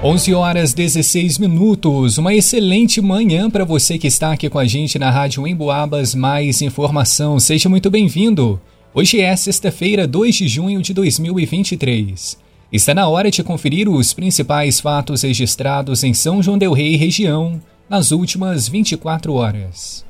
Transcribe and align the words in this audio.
11 0.00 0.32
horas 0.32 0.72
16 0.72 1.38
minutos. 1.38 2.18
Uma 2.18 2.32
excelente 2.32 3.00
manhã 3.00 3.50
para 3.50 3.64
você 3.64 3.98
que 3.98 4.06
está 4.06 4.32
aqui 4.32 4.48
com 4.48 4.60
a 4.60 4.64
gente 4.64 4.96
na 4.96 5.10
Rádio 5.10 5.44
Emboabas. 5.44 6.14
Mais 6.14 6.62
informação, 6.62 7.40
seja 7.40 7.68
muito 7.68 7.90
bem-vindo. 7.90 8.60
Hoje 8.94 9.20
é 9.20 9.34
sexta-feira, 9.34 10.06
2 10.06 10.36
de 10.36 10.46
junho 10.46 10.80
de 10.82 10.94
2023. 10.94 12.38
Está 12.72 12.94
na 12.94 13.08
hora 13.08 13.28
de 13.28 13.42
conferir 13.42 13.88
os 13.88 14.12
principais 14.12 14.78
fatos 14.78 15.22
registrados 15.22 16.04
em 16.04 16.14
São 16.14 16.40
João 16.40 16.58
Del 16.58 16.74
Rei 16.74 16.94
região 16.94 17.60
nas 17.90 18.12
últimas 18.12 18.68
24 18.68 19.32
horas. 19.32 20.06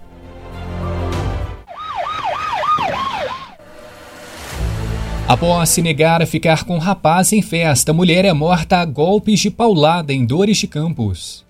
Após 5.29 5.69
se 5.69 5.83
negar 5.83 6.23
a 6.23 6.27
ficar 6.27 6.65
com 6.65 6.79
rapaz 6.79 7.35
em 7.35 7.43
festa, 7.43 7.93
mulher 7.93 8.25
é 8.25 8.33
morta 8.33 8.79
a 8.79 8.85
golpes 8.87 9.39
de 9.41 9.51
paulada 9.51 10.11
em 10.11 10.25
Dores 10.25 10.57
de 10.57 10.67
Campos. 10.67 11.45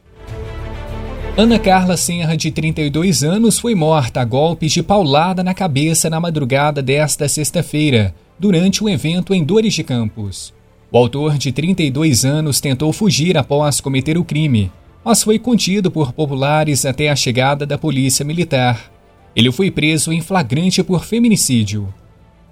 Ana 1.36 1.60
Carla 1.60 1.96
Senra, 1.96 2.36
de 2.36 2.50
32 2.50 3.22
anos, 3.22 3.60
foi 3.60 3.76
morta 3.76 4.20
a 4.20 4.24
golpes 4.24 4.72
de 4.72 4.82
paulada 4.82 5.44
na 5.44 5.54
cabeça 5.54 6.10
na 6.10 6.18
madrugada 6.18 6.82
desta 6.82 7.28
sexta-feira, 7.28 8.12
durante 8.36 8.82
um 8.82 8.88
evento 8.88 9.32
em 9.32 9.44
Dores 9.44 9.74
de 9.74 9.84
Campos. 9.84 10.52
O 10.90 10.98
autor, 10.98 11.38
de 11.38 11.52
32 11.52 12.24
anos, 12.24 12.60
tentou 12.60 12.92
fugir 12.92 13.38
após 13.38 13.80
cometer 13.80 14.18
o 14.18 14.24
crime, 14.24 14.72
mas 15.04 15.22
foi 15.22 15.38
contido 15.38 15.88
por 15.88 16.12
populares 16.12 16.84
até 16.84 17.10
a 17.10 17.14
chegada 17.14 17.64
da 17.64 17.78
polícia 17.78 18.24
militar. 18.24 18.90
Ele 19.36 19.52
foi 19.52 19.70
preso 19.70 20.12
em 20.12 20.20
flagrante 20.20 20.82
por 20.82 21.04
feminicídio. 21.04 21.94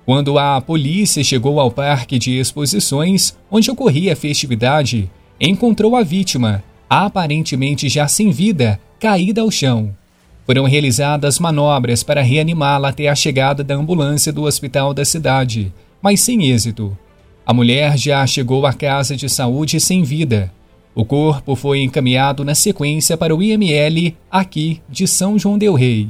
Quando 0.06 0.38
a 0.38 0.60
polícia 0.60 1.24
chegou 1.24 1.58
ao 1.58 1.68
parque 1.68 2.16
de 2.16 2.38
exposições 2.38 3.36
onde 3.50 3.72
ocorria 3.72 4.12
a 4.12 4.16
festividade, 4.16 5.10
encontrou 5.40 5.96
a 5.96 6.04
vítima, 6.04 6.62
aparentemente 6.88 7.88
já 7.88 8.06
sem 8.06 8.30
vida, 8.30 8.78
caída 9.00 9.40
ao 9.40 9.50
chão. 9.50 9.92
Foram 10.46 10.62
realizadas 10.62 11.40
manobras 11.40 12.04
para 12.04 12.22
reanimá-la 12.22 12.90
até 12.90 13.08
a 13.08 13.16
chegada 13.16 13.64
da 13.64 13.74
ambulância 13.74 14.32
do 14.32 14.44
hospital 14.44 14.94
da 14.94 15.04
cidade, 15.04 15.72
mas 16.00 16.20
sem 16.20 16.50
êxito. 16.52 16.96
A 17.44 17.52
mulher 17.52 17.98
já 17.98 18.24
chegou 18.28 18.64
à 18.64 18.72
casa 18.72 19.16
de 19.16 19.28
saúde 19.28 19.80
sem 19.80 20.04
vida. 20.04 20.52
O 20.94 21.04
corpo 21.04 21.56
foi 21.56 21.82
encaminhado 21.82 22.44
na 22.44 22.54
sequência 22.54 23.16
para 23.16 23.34
o 23.34 23.42
IML 23.42 24.14
aqui 24.30 24.80
de 24.88 25.08
São 25.08 25.36
João 25.36 25.58
del 25.58 25.74
Rei. 25.74 26.08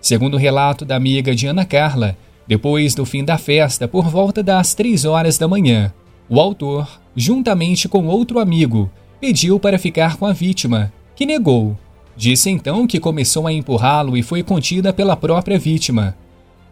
Segundo 0.00 0.34
o 0.34 0.38
relato 0.38 0.84
da 0.84 0.94
amiga 0.94 1.34
de 1.34 1.48
Ana 1.48 1.64
Carla, 1.64 2.16
depois 2.46 2.94
do 2.94 3.04
fim 3.04 3.24
da 3.24 3.38
festa, 3.38 3.88
por 3.88 4.08
volta 4.08 4.42
das 4.42 4.74
três 4.74 5.04
horas 5.04 5.38
da 5.38 5.48
manhã, 5.48 5.92
o 6.28 6.40
autor, 6.40 7.00
juntamente 7.16 7.88
com 7.88 8.06
outro 8.06 8.38
amigo, 8.38 8.90
pediu 9.20 9.58
para 9.58 9.78
ficar 9.78 10.16
com 10.16 10.26
a 10.26 10.32
vítima, 10.32 10.92
que 11.14 11.26
negou. 11.26 11.76
Disse 12.16 12.50
então 12.50 12.86
que 12.86 13.00
começou 13.00 13.46
a 13.46 13.52
empurrá-lo 13.52 14.16
e 14.16 14.22
foi 14.22 14.42
contida 14.42 14.92
pela 14.92 15.16
própria 15.16 15.58
vítima. 15.58 16.16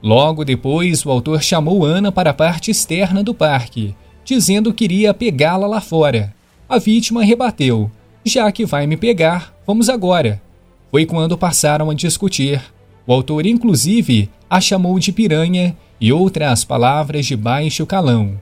Logo 0.03 0.45
depois, 0.45 1.05
o 1.07 1.11
autor 1.11 1.43
chamou 1.43 1.85
Ana 1.85 2.11
para 2.11 2.31
a 2.31 2.35
parte 2.35 2.71
externa 2.71 3.23
do 3.23 3.35
parque, 3.35 3.95
dizendo 4.25 4.73
que 4.73 4.85
iria 4.85 5.15
pegá-la 5.15 5.67
lá 5.67 5.81
fora. 5.81 6.35
A 6.69 6.79
vítima 6.79 7.25
rebateu: 7.25 7.91
Já 8.25 8.51
que 8.51 8.65
vai 8.65 8.87
me 8.87 8.97
pegar, 8.97 9.55
vamos 9.67 9.89
agora. 9.89 10.41
Foi 10.91 11.07
quando 11.07 11.39
passaram 11.39 11.91
a 11.91 11.95
discutir. 11.95 12.61
O 13.07 13.13
autor, 13.13 13.47
inclusive, 13.47 14.31
a 14.49 14.61
chamou 14.61 14.99
de 14.99 15.13
piranha 15.13 15.77
e 16.01 16.13
outras 16.13 16.65
palavras 16.65 17.27
de 17.27 17.37
baixo 17.37 17.87
calão. 17.87 18.41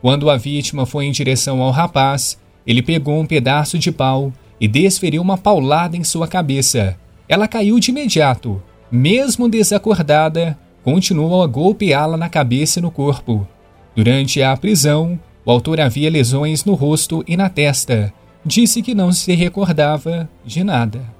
Quando 0.00 0.30
a 0.30 0.36
vítima 0.36 0.86
foi 0.86 1.06
em 1.06 1.12
direção 1.12 1.60
ao 1.60 1.70
rapaz, 1.70 2.38
ele 2.66 2.82
pegou 2.82 3.18
um 3.18 3.26
pedaço 3.26 3.78
de 3.78 3.90
pau 3.90 4.32
e 4.60 4.68
desferiu 4.68 5.20
uma 5.22 5.36
paulada 5.36 5.96
em 5.96 6.04
sua 6.04 6.28
cabeça. 6.28 6.96
Ela 7.28 7.48
caiu 7.48 7.78
de 7.78 7.90
imediato. 7.90 8.62
Mesmo 8.90 9.48
desacordada, 9.48 10.58
continuou 10.82 11.42
a 11.42 11.46
golpeá-la 11.46 12.16
na 12.16 12.28
cabeça 12.28 12.78
e 12.78 12.82
no 12.82 12.90
corpo. 12.90 13.46
Durante 13.94 14.42
a 14.42 14.56
prisão, 14.56 15.18
o 15.44 15.50
autor 15.50 15.80
havia 15.80 16.10
lesões 16.10 16.64
no 16.64 16.74
rosto 16.74 17.24
e 17.26 17.36
na 17.36 17.48
testa. 17.48 18.12
Disse 18.44 18.80
que 18.82 18.94
não 18.94 19.12
se 19.12 19.34
recordava 19.34 20.28
de 20.44 20.62
nada. 20.62 21.17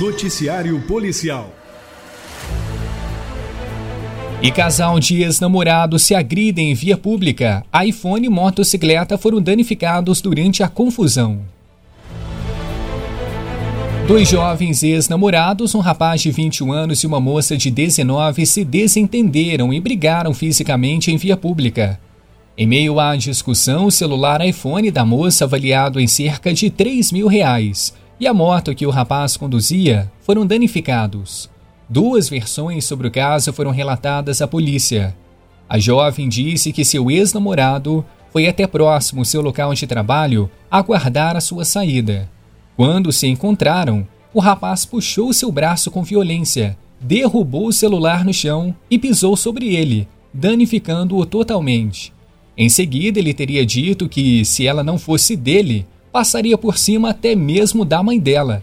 Noticiário 0.00 0.80
Policial. 0.88 1.54
E 4.42 4.50
casal 4.50 4.98
de 4.98 5.22
ex-namorados 5.22 6.02
se 6.02 6.16
agridem 6.16 6.72
em 6.72 6.74
via 6.74 6.96
pública. 6.96 7.64
iPhone 7.86 8.26
e 8.26 8.28
motocicleta 8.28 9.16
foram 9.16 9.40
danificados 9.40 10.20
durante 10.20 10.64
a 10.64 10.68
confusão. 10.68 11.42
Dois 14.08 14.28
jovens 14.28 14.82
ex-namorados, 14.82 15.76
um 15.76 15.80
rapaz 15.80 16.20
de 16.20 16.32
21 16.32 16.72
anos 16.72 17.04
e 17.04 17.06
uma 17.06 17.20
moça 17.20 17.56
de 17.56 17.70
19, 17.70 18.44
se 18.46 18.64
desentenderam 18.64 19.72
e 19.72 19.78
brigaram 19.78 20.34
fisicamente 20.34 21.12
em 21.12 21.16
via 21.16 21.36
pública. 21.36 22.00
Em 22.58 22.66
meio 22.66 22.98
à 22.98 23.14
discussão, 23.14 23.86
o 23.86 23.92
celular 23.92 24.44
iPhone 24.44 24.90
da 24.90 25.04
moça, 25.04 25.44
avaliado 25.44 26.00
em 26.00 26.08
cerca 26.08 26.52
de 26.52 26.68
3 26.68 27.12
mil 27.12 27.28
reais, 27.28 27.94
e 28.18 28.26
a 28.26 28.34
moto 28.34 28.74
que 28.74 28.86
o 28.86 28.90
rapaz 28.90 29.36
conduzia 29.36 30.10
foram 30.20 30.46
danificados. 30.46 31.50
Duas 31.88 32.28
versões 32.28 32.84
sobre 32.84 33.08
o 33.08 33.10
caso 33.10 33.52
foram 33.52 33.70
relatadas 33.70 34.40
à 34.40 34.48
polícia. 34.48 35.14
A 35.68 35.78
jovem 35.78 36.28
disse 36.28 36.72
que 36.72 36.84
seu 36.84 37.10
ex-namorado 37.10 38.04
foi 38.32 38.48
até 38.48 38.66
próximo 38.66 39.24
seu 39.24 39.40
local 39.40 39.74
de 39.74 39.86
trabalho 39.86 40.50
aguardar 40.70 41.36
a 41.36 41.40
sua 41.40 41.64
saída. 41.64 42.28
Quando 42.76 43.12
se 43.12 43.26
encontraram, 43.28 44.06
o 44.32 44.40
rapaz 44.40 44.84
puxou 44.84 45.32
seu 45.32 45.52
braço 45.52 45.90
com 45.90 46.02
violência, 46.02 46.76
derrubou 47.00 47.68
o 47.68 47.72
celular 47.72 48.24
no 48.24 48.34
chão 48.34 48.74
e 48.90 48.98
pisou 48.98 49.36
sobre 49.36 49.74
ele, 49.74 50.08
danificando-o 50.32 51.24
totalmente. 51.24 52.12
Em 52.56 52.68
seguida, 52.68 53.18
ele 53.18 53.34
teria 53.34 53.64
dito 53.64 54.08
que, 54.08 54.44
se 54.44 54.66
ela 54.66 54.82
não 54.82 54.98
fosse 54.98 55.36
dele, 55.36 55.86
passaria 56.14 56.56
por 56.56 56.78
cima 56.78 57.10
até 57.10 57.34
mesmo 57.34 57.84
da 57.84 58.00
mãe 58.00 58.20
dela. 58.20 58.62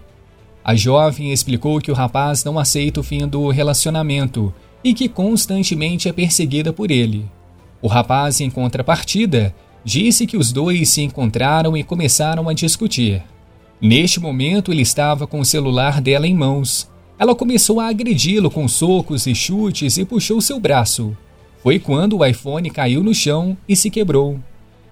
A 0.64 0.74
jovem 0.74 1.34
explicou 1.34 1.82
que 1.82 1.92
o 1.92 1.94
rapaz 1.94 2.46
não 2.46 2.58
aceita 2.58 3.02
o 3.02 3.04
fim 3.04 3.28
do 3.28 3.50
relacionamento 3.50 4.54
e 4.82 4.94
que 4.94 5.10
constantemente 5.10 6.08
é 6.08 6.14
perseguida 6.14 6.72
por 6.72 6.90
ele. 6.90 7.30
O 7.82 7.90
rapaz, 7.90 8.40
em 8.40 8.50
contrapartida, 8.50 9.54
disse 9.84 10.26
que 10.26 10.38
os 10.38 10.54
dois 10.54 10.88
se 10.88 11.02
encontraram 11.02 11.76
e 11.76 11.84
começaram 11.84 12.48
a 12.48 12.54
discutir. 12.54 13.22
Neste 13.82 14.18
momento, 14.18 14.72
ele 14.72 14.84
estava 14.84 15.28
com 15.28 15.42
o 15.42 15.46
celular 15.46 16.00
dela 16.00 16.26
em 16.26 16.34
mãos. 16.34 16.90
Ela 17.20 17.36
começou 17.36 17.82
a 17.82 17.90
agredi-lo 17.90 18.50
com 18.50 18.66
socos 18.66 19.28
e 19.28 19.36
chutes 19.36 19.98
e 19.98 20.06
puxou 20.06 20.40
seu 20.40 20.58
braço. 20.58 21.18
Foi 21.62 21.80
quando 21.80 22.18
o 22.18 22.26
iPhone 22.26 22.70
caiu 22.70 23.04
no 23.04 23.14
chão 23.14 23.58
e 23.68 23.76
se 23.76 23.90
quebrou. 23.90 24.40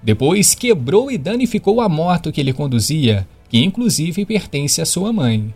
Depois 0.01 0.55
quebrou 0.55 1.11
e 1.11 1.17
danificou 1.17 1.81
a 1.81 1.89
moto 1.89 2.31
que 2.31 2.39
ele 2.39 2.53
conduzia, 2.53 3.27
que 3.49 3.63
inclusive 3.63 4.25
pertence 4.25 4.81
à 4.81 4.85
sua 4.85 5.11
mãe. 5.11 5.53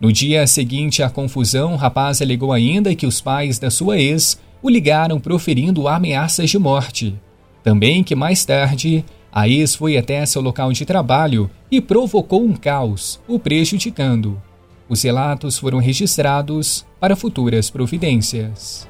No 0.00 0.12
dia 0.12 0.46
seguinte 0.46 1.02
à 1.02 1.10
confusão, 1.10 1.74
o 1.74 1.76
rapaz 1.76 2.22
alegou 2.22 2.52
ainda 2.52 2.94
que 2.94 3.06
os 3.06 3.20
pais 3.20 3.58
da 3.58 3.70
sua 3.70 3.98
ex 3.98 4.40
o 4.62 4.68
ligaram 4.68 5.20
proferindo 5.20 5.88
ameaças 5.88 6.50
de 6.50 6.58
morte. 6.58 7.14
Também 7.62 8.02
que 8.02 8.14
mais 8.14 8.44
tarde, 8.44 9.04
a 9.32 9.48
ex 9.48 9.74
foi 9.74 9.96
até 9.96 10.24
seu 10.26 10.42
local 10.42 10.72
de 10.72 10.84
trabalho 10.84 11.50
e 11.70 11.80
provocou 11.80 12.42
um 12.42 12.54
caos, 12.54 13.20
o 13.28 13.38
prejudicando. 13.38 14.40
Os 14.88 15.02
relatos 15.02 15.56
foram 15.56 15.78
registrados 15.78 16.84
para 16.98 17.14
futuras 17.14 17.70
providências. 17.70 18.88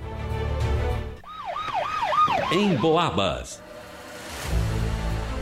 Em 2.53 2.75
Boabas. 2.77 3.61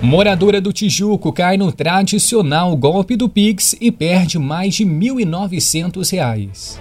Moradora 0.00 0.60
do 0.60 0.72
Tijuco 0.72 1.32
cai 1.32 1.56
no 1.56 1.72
tradicional 1.72 2.76
golpe 2.76 3.16
do 3.16 3.28
Pix 3.28 3.74
e 3.80 3.90
perde 3.90 4.38
mais 4.38 4.76
de 4.76 4.84
R$ 4.84 4.90
1.900. 4.90 6.78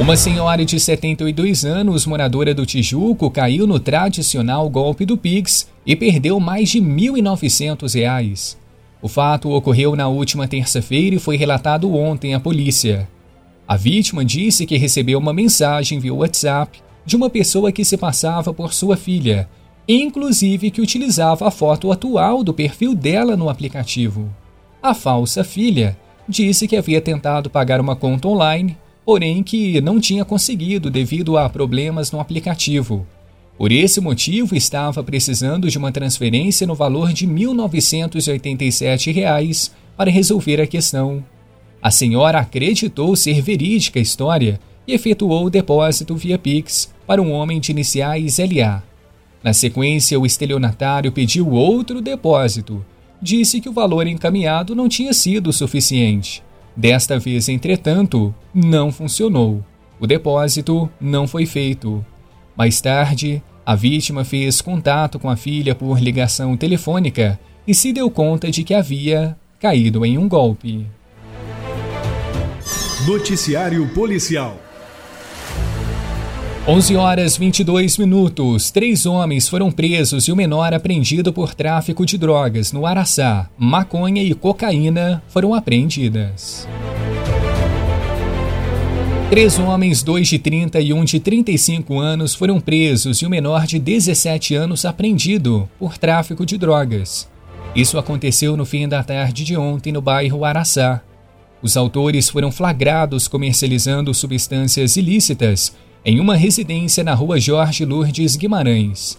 Uma 0.00 0.16
senhora 0.16 0.64
de 0.64 0.80
72 0.80 1.64
anos, 1.64 2.06
moradora 2.06 2.52
do 2.52 2.66
Tijuco, 2.66 3.30
caiu 3.30 3.68
no 3.68 3.78
tradicional 3.78 4.68
golpe 4.68 5.06
do 5.06 5.16
Pix 5.16 5.68
e 5.86 5.94
perdeu 5.94 6.40
mais 6.40 6.70
de 6.70 6.80
R$ 6.80 6.86
1.900. 6.86 8.56
O 9.00 9.06
fato 9.06 9.48
ocorreu 9.50 9.94
na 9.94 10.08
última 10.08 10.48
terça-feira 10.48 11.14
e 11.14 11.20
foi 11.20 11.36
relatado 11.36 11.94
ontem 11.94 12.34
à 12.34 12.40
polícia. 12.40 13.08
A 13.66 13.76
vítima 13.76 14.24
disse 14.24 14.66
que 14.66 14.76
recebeu 14.76 15.20
uma 15.20 15.32
mensagem 15.32 16.00
via 16.00 16.12
WhatsApp 16.12 16.80
de 17.06 17.14
uma 17.14 17.30
pessoa 17.30 17.70
que 17.70 17.84
se 17.84 17.96
passava 17.96 18.52
por 18.52 18.72
sua 18.72 18.96
filha 18.96 19.48
inclusive 19.96 20.70
que 20.70 20.80
utilizava 20.80 21.48
a 21.48 21.50
foto 21.50 21.90
atual 21.90 22.44
do 22.44 22.52
perfil 22.52 22.94
dela 22.94 23.36
no 23.36 23.48
aplicativo. 23.48 24.28
A 24.82 24.92
falsa 24.92 25.42
filha 25.42 25.96
disse 26.28 26.68
que 26.68 26.76
havia 26.76 27.00
tentado 27.00 27.48
pagar 27.48 27.80
uma 27.80 27.96
conta 27.96 28.28
online, 28.28 28.76
porém 29.04 29.42
que 29.42 29.80
não 29.80 29.98
tinha 29.98 30.24
conseguido 30.24 30.90
devido 30.90 31.38
a 31.38 31.48
problemas 31.48 32.12
no 32.12 32.20
aplicativo. 32.20 33.06
Por 33.56 33.72
esse 33.72 34.00
motivo, 34.00 34.54
estava 34.54 35.02
precisando 35.02 35.68
de 35.68 35.78
uma 35.78 35.90
transferência 35.90 36.66
no 36.66 36.74
valor 36.74 37.12
de 37.12 37.26
1.987 37.26 39.12
reais 39.12 39.74
para 39.96 40.10
resolver 40.10 40.60
a 40.60 40.66
questão. 40.66 41.24
A 41.82 41.90
senhora 41.90 42.38
acreditou 42.38 43.16
ser 43.16 43.40
verídica 43.40 43.98
a 43.98 44.02
história 44.02 44.60
e 44.86 44.92
efetuou 44.92 45.46
o 45.46 45.50
depósito 45.50 46.14
via 46.14 46.38
Pix 46.38 46.92
para 47.06 47.20
um 47.20 47.32
homem 47.32 47.58
de 47.58 47.72
iniciais 47.72 48.38
LA. 48.38 48.87
Na 49.42 49.52
sequência, 49.52 50.18
o 50.18 50.26
estelionatário 50.26 51.12
pediu 51.12 51.50
outro 51.50 52.00
depósito. 52.00 52.84
Disse 53.20 53.60
que 53.60 53.68
o 53.68 53.72
valor 53.72 54.06
encaminhado 54.06 54.74
não 54.74 54.88
tinha 54.88 55.12
sido 55.12 55.52
suficiente. 55.52 56.42
Desta 56.76 57.18
vez, 57.18 57.48
entretanto, 57.48 58.34
não 58.54 58.92
funcionou. 58.92 59.64
O 60.00 60.06
depósito 60.06 60.88
não 61.00 61.26
foi 61.26 61.46
feito. 61.46 62.04
Mais 62.56 62.80
tarde, 62.80 63.42
a 63.66 63.74
vítima 63.74 64.24
fez 64.24 64.60
contato 64.60 65.18
com 65.18 65.28
a 65.28 65.36
filha 65.36 65.74
por 65.74 66.00
ligação 66.00 66.56
telefônica 66.56 67.38
e 67.66 67.74
se 67.74 67.92
deu 67.92 68.10
conta 68.10 68.50
de 68.50 68.64
que 68.64 68.74
havia 68.74 69.36
caído 69.60 70.04
em 70.06 70.16
um 70.16 70.28
golpe. 70.28 70.86
Noticiário 73.06 73.86
Policial 73.94 74.67
11 76.70 76.96
horas 76.96 77.34
22 77.38 77.96
minutos. 77.96 78.70
Três 78.70 79.06
homens 79.06 79.48
foram 79.48 79.72
presos 79.72 80.28
e 80.28 80.32
o 80.32 80.36
menor 80.36 80.74
apreendido 80.74 81.32
por 81.32 81.54
tráfico 81.54 82.04
de 82.04 82.18
drogas 82.18 82.72
no 82.72 82.84
Araçá. 82.84 83.48
Maconha 83.56 84.22
e 84.22 84.34
cocaína 84.34 85.22
foram 85.28 85.54
apreendidas. 85.54 86.68
Três 89.30 89.58
homens, 89.58 90.02
dois 90.02 90.28
de 90.28 90.38
30 90.38 90.78
e 90.78 90.92
um 90.92 91.04
de 91.04 91.18
35 91.18 91.98
anos, 91.98 92.34
foram 92.34 92.60
presos 92.60 93.22
e 93.22 93.24
o 93.24 93.30
menor 93.30 93.64
de 93.64 93.78
17 93.78 94.54
anos 94.54 94.84
apreendido 94.84 95.66
por 95.78 95.96
tráfico 95.96 96.44
de 96.44 96.58
drogas. 96.58 97.26
Isso 97.74 97.96
aconteceu 97.96 98.58
no 98.58 98.66
fim 98.66 98.86
da 98.86 99.02
tarde 99.02 99.42
de 99.42 99.56
ontem 99.56 99.90
no 99.90 100.02
bairro 100.02 100.44
Araçá. 100.44 101.00
Os 101.62 101.78
autores 101.78 102.28
foram 102.28 102.52
flagrados 102.52 103.26
comercializando 103.26 104.12
substâncias 104.12 104.96
ilícitas 104.96 105.72
em 106.04 106.20
uma 106.20 106.36
residência 106.36 107.02
na 107.02 107.14
rua 107.14 107.40
Jorge 107.40 107.84
Lourdes 107.84 108.36
Guimarães. 108.36 109.18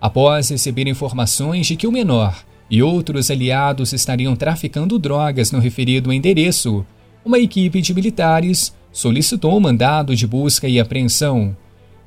Após 0.00 0.50
receber 0.50 0.86
informações 0.86 1.66
de 1.66 1.76
que 1.76 1.86
o 1.86 1.92
menor 1.92 2.44
e 2.70 2.82
outros 2.82 3.30
aliados 3.30 3.92
estariam 3.92 4.36
traficando 4.36 4.98
drogas 4.98 5.50
no 5.50 5.58
referido 5.58 6.12
endereço, 6.12 6.84
uma 7.24 7.38
equipe 7.38 7.80
de 7.80 7.94
militares 7.94 8.74
solicitou 8.92 9.56
um 9.56 9.60
mandado 9.60 10.14
de 10.14 10.26
busca 10.26 10.68
e 10.68 10.78
apreensão. 10.78 11.56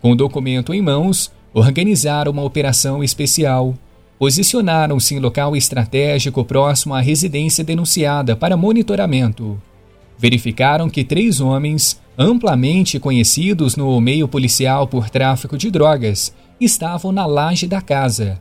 Com 0.02 0.12
o 0.12 0.16
documento 0.16 0.74
em 0.74 0.82
mãos, 0.82 1.32
organizaram 1.54 2.32
uma 2.32 2.44
operação 2.44 3.04
especial. 3.04 3.76
Posicionaram-se 4.18 5.16
em 5.16 5.20
local 5.20 5.56
estratégico 5.56 6.46
próximo 6.46 6.94
à 6.94 7.02
residência 7.02 7.64
denunciada 7.64 8.36
para 8.36 8.56
monitoramento. 8.56 9.60
Verificaram 10.22 10.90
que 10.90 11.04
três 11.04 11.42
homens 11.42 12.00
amplamente 12.22 13.00
conhecidos 13.00 13.76
no 13.76 14.00
meio 14.00 14.28
policial 14.28 14.88
por 14.88 15.10
tráfico 15.10 15.58
de 15.58 15.72
drogas, 15.72 16.34
estavam 16.60 17.12
na 17.12 17.26
laje 17.26 17.68
da 17.68 17.82
casa. 17.82 18.40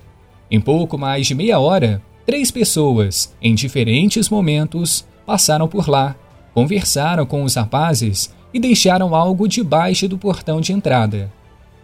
Em 0.51 0.61
pouco 0.61 0.99
mais 0.99 1.27
de 1.27 1.35
meia 1.35 1.59
hora, 1.59 2.03
três 2.27 2.51
pessoas, 2.51 3.35
em 3.41 3.55
diferentes 3.55 4.29
momentos, 4.29 5.07
passaram 5.25 5.67
por 5.67 5.89
lá, 5.89 6.15
conversaram 6.53 7.25
com 7.25 7.43
os 7.43 7.55
rapazes 7.55 8.35
e 8.53 8.61
deixaram 8.61 9.15
algo 9.15 9.49
debaixo 9.49 10.07
do 10.07 10.19
portão 10.19 10.61
de 10.61 10.73
entrada. 10.73 11.33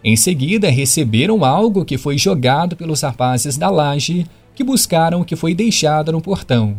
Em 0.03 0.15
seguida, 0.15 0.69
receberam 0.69 1.43
algo 1.43 1.83
que 1.83 1.97
foi 1.97 2.17
jogado 2.17 2.75
pelos 2.75 3.01
rapazes 3.01 3.57
da 3.57 3.69
laje, 3.69 4.27
que 4.53 4.63
buscaram 4.63 5.21
o 5.21 5.25
que 5.25 5.35
foi 5.35 5.55
deixado 5.55 6.11
no 6.11 6.21
portão. 6.21 6.77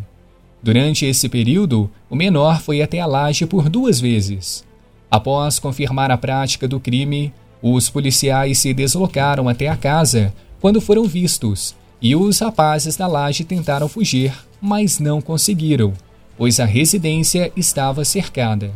Durante 0.63 1.07
esse 1.07 1.29
período, 1.29 1.91
o 2.11 2.17
menor 2.17 2.61
foi 2.61 2.83
até 2.83 3.01
a 3.01 3.07
laje 3.07 3.47
por 3.47 3.69
duas 3.69 4.01
vezes. 4.01 4.65
Após 5.11 5.59
confirmar 5.59 6.11
a 6.11 6.19
prática 6.19 6.67
do 6.67 6.81
crime, 6.81 7.33
os 7.63 7.89
policiais 7.89 8.59
se 8.59 8.75
deslocaram 8.75 9.49
até 9.49 9.69
a 9.69 9.77
casa 9.77 10.35
quando 10.61 10.81
foram 10.81 11.05
vistos 11.05 11.75
e 12.01 12.15
os 12.15 12.39
rapazes 12.39 12.97
da 12.97 13.07
laje 13.07 13.45
tentaram 13.45 13.89
fugir, 13.89 14.33
mas 14.61 14.99
não 14.99 15.21
conseguiram, 15.21 15.93
pois 16.37 16.61
a 16.61 16.65
residência 16.65 17.53
estava 17.57 18.05
cercada. 18.05 18.73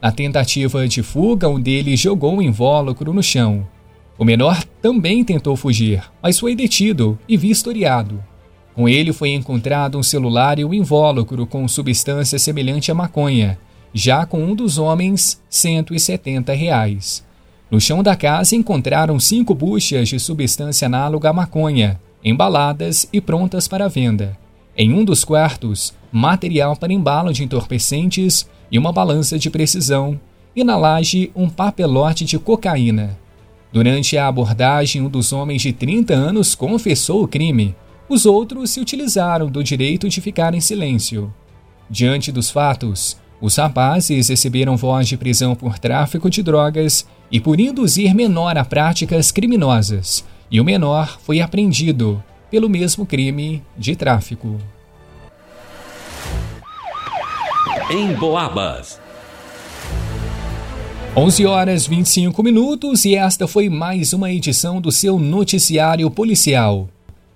Na 0.00 0.10
tentativa 0.10 0.86
de 0.86 1.02
fuga, 1.02 1.48
um 1.48 1.60
deles 1.60 2.00
jogou 2.00 2.34
um 2.34 2.42
invólucro 2.42 3.12
no 3.12 3.22
chão. 3.22 3.66
O 4.18 4.24
menor 4.24 4.62
também 4.80 5.24
tentou 5.24 5.56
fugir, 5.56 6.02
mas 6.20 6.38
foi 6.38 6.54
detido 6.54 7.18
e 7.28 7.36
vistoriado. 7.36 8.22
Com 8.74 8.88
ele 8.88 9.12
foi 9.12 9.30
encontrado 9.30 9.98
um 9.98 10.02
celular 10.02 10.58
e 10.58 10.64
um 10.64 10.72
invólucro 10.72 11.46
com 11.46 11.66
substância 11.68 12.38
semelhante 12.38 12.90
à 12.90 12.94
maconha, 12.94 13.58
já 13.92 14.24
com 14.24 14.42
um 14.42 14.54
dos 14.54 14.78
homens, 14.78 15.40
170 15.50 16.52
reais. 16.54 17.24
No 17.70 17.80
chão 17.80 18.02
da 18.02 18.16
casa 18.16 18.56
encontraram 18.56 19.18
cinco 19.18 19.54
buchas 19.54 20.08
de 20.08 20.18
substância 20.18 20.86
análoga 20.86 21.30
à 21.30 21.32
maconha, 21.32 22.00
embaladas 22.24 23.06
e 23.12 23.20
prontas 23.20 23.66
para 23.68 23.88
venda. 23.88 24.36
Em 24.76 24.92
um 24.92 25.04
dos 25.04 25.24
quartos, 25.24 25.94
material 26.10 26.76
para 26.76 26.92
embalo 26.92 27.32
de 27.32 27.44
entorpecentes 27.44 28.48
e 28.70 28.78
uma 28.78 28.92
balança 28.92 29.38
de 29.38 29.50
precisão, 29.50 30.18
e 30.54 30.64
na 30.64 30.76
laje 30.76 31.30
um 31.34 31.48
papelote 31.48 32.24
de 32.24 32.38
cocaína. 32.38 33.18
Durante 33.72 34.18
a 34.18 34.28
abordagem, 34.28 35.00
um 35.00 35.08
dos 35.08 35.32
homens 35.32 35.62
de 35.62 35.72
30 35.72 36.12
anos 36.12 36.54
confessou 36.54 37.22
o 37.22 37.28
crime. 37.28 37.74
Os 38.12 38.26
outros 38.26 38.68
se 38.68 38.78
utilizaram 38.78 39.50
do 39.50 39.64
direito 39.64 40.06
de 40.06 40.20
ficar 40.20 40.52
em 40.52 40.60
silêncio. 40.60 41.32
Diante 41.88 42.30
dos 42.30 42.50
fatos, 42.50 43.16
os 43.40 43.56
rapazes 43.56 44.28
receberam 44.28 44.76
voz 44.76 45.08
de 45.08 45.16
prisão 45.16 45.54
por 45.54 45.78
tráfico 45.78 46.28
de 46.28 46.42
drogas 46.42 47.06
e 47.30 47.40
por 47.40 47.58
induzir 47.58 48.14
menor 48.14 48.58
a 48.58 48.66
práticas 48.66 49.32
criminosas, 49.32 50.22
e 50.50 50.60
o 50.60 50.64
menor 50.64 51.18
foi 51.22 51.40
apreendido 51.40 52.22
pelo 52.50 52.68
mesmo 52.68 53.06
crime 53.06 53.62
de 53.78 53.96
tráfico. 53.96 54.58
Em 57.90 58.12
Boabas. 58.12 59.00
11 61.16 61.46
horas 61.46 61.86
25 61.86 62.42
minutos 62.42 63.06
e 63.06 63.14
esta 63.14 63.48
foi 63.48 63.70
mais 63.70 64.12
uma 64.12 64.30
edição 64.30 64.82
do 64.82 64.92
seu 64.92 65.18
noticiário 65.18 66.10
policial. 66.10 66.90